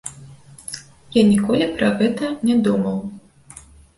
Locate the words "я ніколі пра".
1.17-1.91